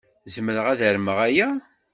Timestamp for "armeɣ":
0.89-1.17